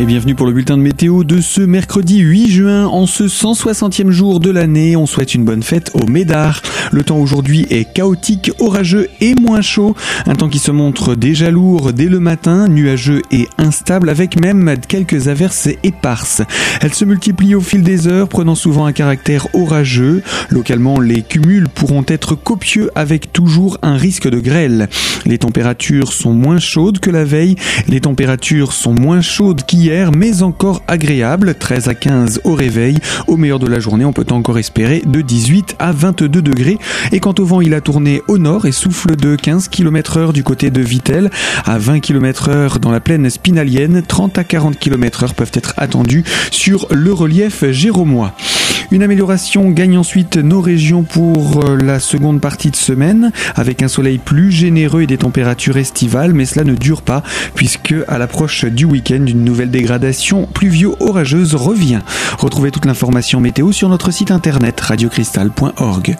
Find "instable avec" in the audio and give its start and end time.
13.58-14.40